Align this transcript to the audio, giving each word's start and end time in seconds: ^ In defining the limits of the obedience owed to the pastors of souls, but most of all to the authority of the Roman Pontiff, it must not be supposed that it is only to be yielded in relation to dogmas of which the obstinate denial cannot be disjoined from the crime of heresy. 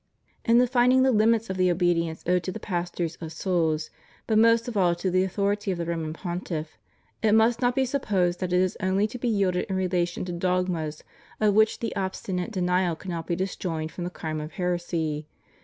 ^ 0.01 0.03
In 0.49 0.57
defining 0.57 1.03
the 1.03 1.11
limits 1.11 1.51
of 1.51 1.57
the 1.57 1.69
obedience 1.69 2.23
owed 2.25 2.41
to 2.45 2.51
the 2.51 2.59
pastors 2.59 3.19
of 3.21 3.31
souls, 3.31 3.91
but 4.25 4.39
most 4.39 4.67
of 4.67 4.75
all 4.75 4.95
to 4.95 5.11
the 5.11 5.23
authority 5.23 5.69
of 5.69 5.77
the 5.77 5.85
Roman 5.85 6.11
Pontiff, 6.11 6.79
it 7.21 7.33
must 7.33 7.61
not 7.61 7.75
be 7.75 7.85
supposed 7.85 8.39
that 8.39 8.51
it 8.51 8.59
is 8.61 8.75
only 8.79 9.05
to 9.05 9.19
be 9.19 9.29
yielded 9.29 9.67
in 9.69 9.75
relation 9.75 10.25
to 10.25 10.31
dogmas 10.31 11.03
of 11.39 11.53
which 11.53 11.81
the 11.81 11.95
obstinate 11.95 12.49
denial 12.49 12.95
cannot 12.95 13.27
be 13.27 13.35
disjoined 13.35 13.91
from 13.91 14.03
the 14.03 14.09
crime 14.09 14.41
of 14.41 14.53
heresy. 14.53 15.27